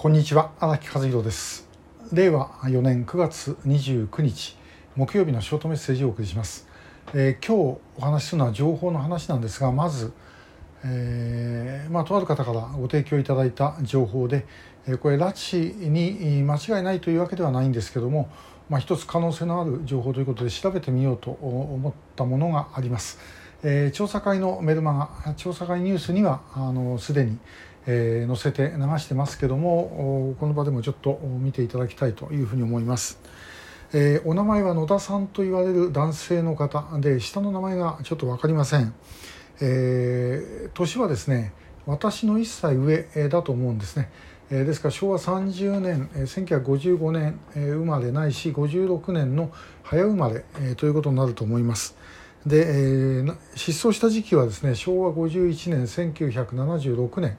[0.00, 1.68] こんにちは荒木和弘です。
[2.10, 4.56] 令和4年9月29日
[4.96, 6.66] 木曜日のショートメッセージをお送りします、
[7.12, 10.14] えー、今日お話しするのは情報の話なんですがまず、
[10.86, 14.46] えー、まあ、とある方からご提供いただいた情報で、
[14.86, 18.30] えー、これ拉致に間違いないというわけではないんですけども、
[18.70, 23.18] まあ、一つ可能性のある情報ということで調べてみようと思ったものがあります、
[23.62, 27.36] えー、調査会のメルマガ調査会ニュースにはあのすでに
[27.86, 33.20] えー、載せて流してますけどもこの場でもちょっと見ていただきたいというふうに思います、
[33.92, 38.94] えー、お名前は野田さんと言われる男性の方で下の名前がちょっと分かりません、
[39.60, 41.52] えー、年はですね
[41.86, 44.10] 私の1歳上だと思うんですね。
[44.50, 49.52] ですから昭和30年1955年生まれないし56年の
[49.84, 51.96] 早生まれということになると思います。
[52.44, 57.38] で、失踪した時期はですね昭和51年1976年。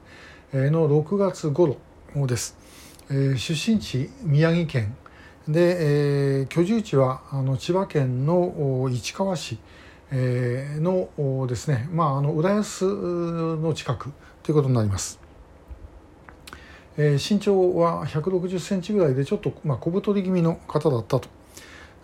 [0.52, 1.78] の6月頃
[2.14, 2.58] です。
[3.08, 4.94] 出身地宮城県
[5.48, 9.58] で、居住地はあの千葉県の市川市
[10.12, 14.12] のですね、まあ、あの浦安の近く
[14.42, 15.18] ということになります。
[16.98, 21.30] 身長は160センチぐらいでちょっと、まあ、小太り気味の方だったと。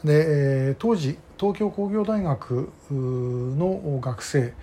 [0.04, 4.54] で当時東京工業大学の学生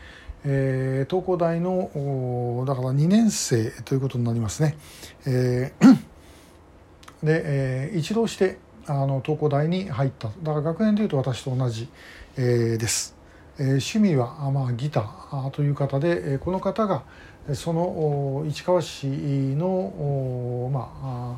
[0.47, 1.89] えー、東工大の
[2.67, 4.77] だから2年生ということになりますね。
[5.25, 11.89] えー、で、えー、一浪してあの東工大に入っただから学年でいうと私と同じ、
[12.37, 13.15] えー、です。
[13.57, 17.03] えー、趣味は、まあ、ギターという方で、えー、この方が
[17.53, 21.37] その市川市の、まあ、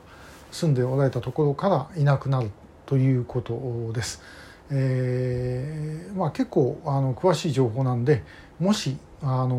[0.51, 2.51] 住んでおられたところからいなくなる
[2.85, 4.21] ということです。
[4.69, 8.23] えーまあ、結構あの詳しい情報なんで
[8.59, 9.55] もしあの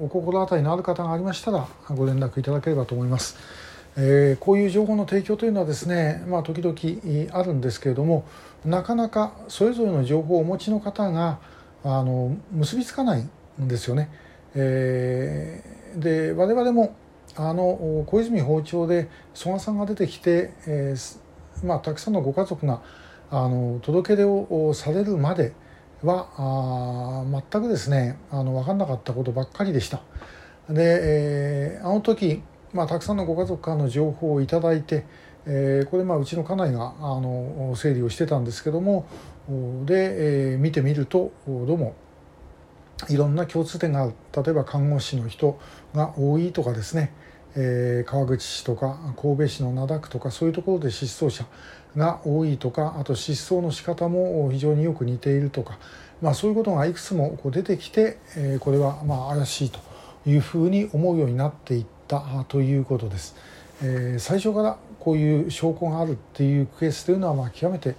[0.00, 3.36] お心当たりのある方がありましたらご連絡いただければと思います。
[3.98, 8.26] えー、こういう情報の提供というのはですね、まあ、時々あるんですけれども
[8.62, 11.38] なかなかそれぞれの情報をお持ちの方が
[11.82, 13.26] あの結びつかない
[13.60, 14.10] んですよね。
[14.54, 16.94] えー、で我々も
[17.36, 21.18] あの小泉訪朝で曽我さんが出てきて、えー
[21.64, 22.80] まあ、たくさんのご家族が
[23.30, 25.52] あの届け出をされるまで
[26.02, 30.02] はあ全くですねあの分かんなかったことばっかりでした。
[30.68, 32.42] で、えー、あの時、
[32.72, 35.04] まあ、たくさんのご家族からの情報をいただいて、
[35.46, 39.06] えー、これまあうちの家内があの整理をしてたんですけども
[39.84, 41.94] で、えー、見てみるとどうも
[43.08, 45.58] いろんな共通点がある例えば看護師の人
[45.94, 47.12] が多いとかですね
[47.56, 51.46] えー、川口市とか神戸市の灘区とかそういうところで失踪者
[51.96, 55.78] が多いとかあと失踪の仕方も非常によく似ているとか、
[56.20, 59.80] まあ、そういうことがいくつもこう出てきて、えー、これはまあ怪しいと
[60.26, 63.34] いうふうに思うようになっていったということです。
[63.82, 67.94] えー、最初からこういう証拠があるっていうケースというのはまあ極めて、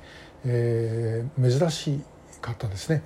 [0.46, 2.01] えー、珍し
[2.41, 3.03] かったですね。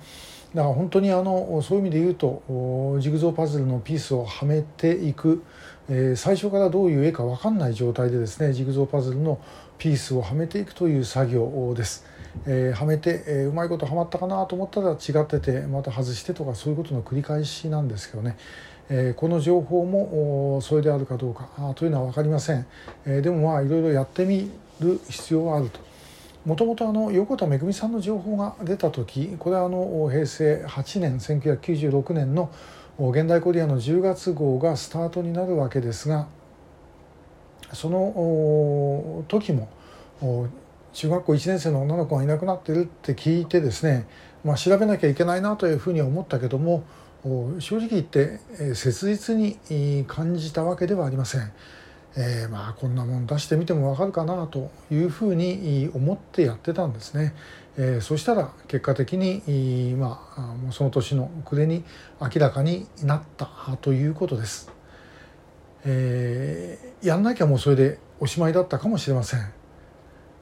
[0.54, 5.42] だから本当にあのそういう意味で言うとジグゾーパズルのピースをはめていく、
[5.88, 9.40] えー、最初からどういう絵か分かんない状態でですねジグゾーパズルの
[9.78, 12.04] ピースをはめていくという作業です。
[12.46, 18.38] えー、はめて、えー、うまいことはまったかなと思ったら違っててまた外してとかそういうことの繰り返しなんですけどね、
[18.88, 22.66] えー、この情報もそれであるかどうかというのは分かりません、
[23.04, 25.91] えー、でもまあいろいろやってみる必要はあると。
[26.44, 32.50] もともと横田めぐみさんの情報が出た時これはあの平成8年1996年の
[32.98, 36.26] 現代コリアの10月号がスタートになるわけですが
[37.72, 39.68] その時も
[40.92, 44.06] 中学校1年生の女の子がいなくなってるって聞いてですね、
[44.44, 46.84] まあ、調べなきゃいけないなというふうに思ったけども
[47.60, 48.40] 正直言って
[48.74, 51.52] 切実に感じたわけではありません。
[52.16, 57.34] えー、まあこんなもん出してみてもわかるかなというふうに思ってやってたんですね。
[57.78, 61.84] えー、そしたら結果的に、まあ、その年の暮れに
[62.20, 63.48] 明らかになった
[63.80, 64.70] ということです。
[65.84, 69.40] えー、やんなきゃもうそれでおしまいだったかもしれません。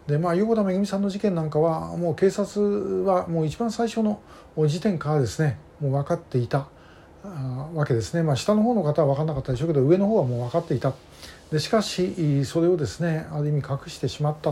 [0.08, 4.20] でまあ横田めぐみさんの事件なんかはもう警察はもう一番最初の
[4.66, 6.66] 時点からですねもう分かっていた
[7.74, 10.94] わけですね、まあ、下の方の方は分からなかったでしょうけど上の方はもう分かっていた
[11.50, 14.50] でしかしそれをですねある意味隠してしまった、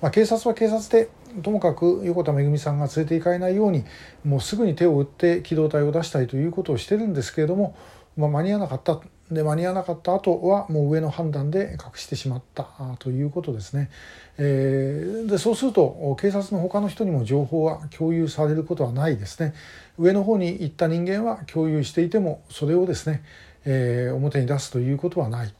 [0.00, 1.10] まあ、警察は警察で
[1.42, 3.84] ともかく横田めぐみさんが連れて行かれないように
[4.24, 7.76] もうすぐに手を打って機動隊を出したいということをしてるんですけれども、
[8.16, 9.00] まあ、間に合わなかった
[9.30, 12.66] で間に合わなかった後はもう上の判断で隠してしまった
[12.98, 13.90] ということですね。
[14.38, 19.52] えー、でそうすると警察の他の人にも情報は共有されることはないですね。
[19.98, 23.22] 上の方に行った人間は共有していてもそれをですね、
[23.66, 25.52] えー、表に出すということはない。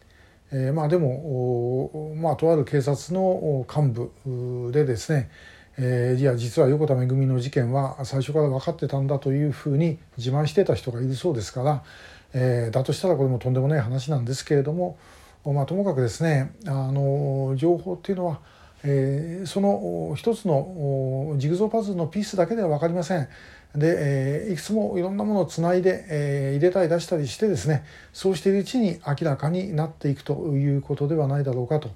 [0.51, 5.31] えー、まあでも、まあ、とある警察の幹部でですね、
[5.79, 11.85] えー、いや実は横田めぐみの事件は最初から分かってたんだというふうに自慢してた人がいるそうですから、
[12.33, 14.99] えー、だとしたらこれもとんでもない話なんですけれども、
[15.45, 18.41] まあ、ともかくですねあの情報っていうのは、
[18.85, 23.29] えー、その一つのジグゾーパズルのピースだけでは分かりません。
[23.75, 31.91] で、えー、いくつもいろんなものをつないで、えー、入れたり出したりしてですねそうしているうちに明らかになっていくということではないだろうかと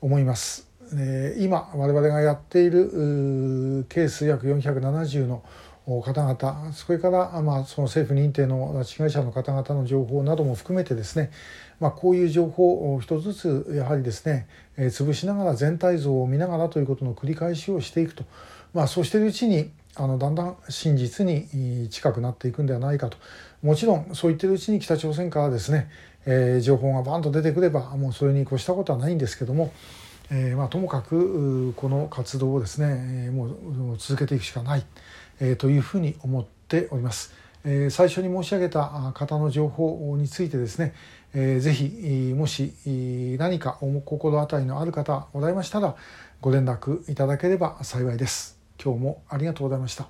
[0.00, 0.68] 思います。
[0.92, 5.42] えー、今我々がやっているケース約470の
[5.86, 11.30] 方々それから、まあ、その政府認定の拉致被害者の方々の情報なども含めてですね、
[11.78, 14.46] まあ、こういう情報を一つずつやはりですね、
[14.78, 18.24] えー、潰しながら全体像を見ながらということの繰り返しをしていくと、
[18.72, 23.16] まあ、そうしているうちにあのだんだん真実に近くなっていくんではないかと
[23.62, 25.88] もちろんそう言ってるうちに北朝鮮からですね、
[26.26, 29.72] えー、情報がバンと出てくればもうそれに越したことはないんですけども、
[30.30, 34.84] えー、まあ、ともかくこの活動をですねもう続けていくしかない、
[35.40, 37.32] えー、というふうに思っております。
[37.66, 40.92] え最初に申し上げた方の情報についてですね、
[41.32, 42.74] えー、ぜひもし
[43.38, 45.96] 何かお心当たりのある方ございましたら
[46.42, 48.63] ご連絡いただければ幸いです。
[48.84, 50.02] 今日もありがとうございました。